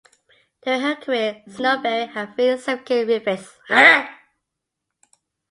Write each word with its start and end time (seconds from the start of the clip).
During 0.63 0.81
her 0.81 0.95
career 0.95 1.43
"Snowberry" 1.47 2.07
had 2.11 2.35
three 2.35 2.57
significant 2.57 3.07
refits. 3.07 3.59